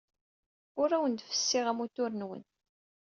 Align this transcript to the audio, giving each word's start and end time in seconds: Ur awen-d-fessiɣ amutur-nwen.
Ur 0.81 0.89
awen-d-fessiɣ 0.95 1.65
amutur-nwen. 1.71 2.41